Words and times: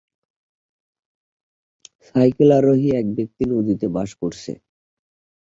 Cycle 2.07 2.49
আরোহী 2.57 2.89
এক 2.99 3.07
ব্যক্তি 3.17 3.43
নদীতে 3.53 3.87
বাস 3.95 4.09
করছে। 4.21 4.51